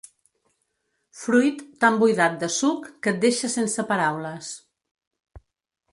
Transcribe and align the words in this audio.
Fruit 1.23 1.61
tan 1.83 1.99
buidat 2.03 2.39
de 2.45 2.49
suc 2.57 2.89
que 3.03 3.15
et 3.15 3.23
deixa 3.27 3.53
sense 3.59 3.89
paraules. 3.95 4.51